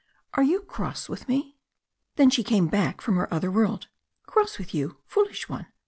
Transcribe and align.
"Are 0.33 0.41
are 0.41 0.43
you 0.43 0.61
cross 0.61 1.07
with 1.07 1.27
me?" 1.27 1.59
Then 2.15 2.31
she 2.31 2.43
came 2.43 2.65
back 2.65 3.01
from 3.01 3.17
her 3.17 3.31
other 3.31 3.51
world. 3.51 3.87
"Cross 4.25 4.57
with 4.57 4.73
you? 4.73 4.97
Foolish 5.05 5.47
one! 5.47 5.67